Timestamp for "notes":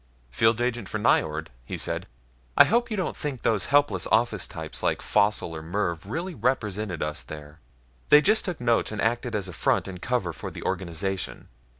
8.59-8.91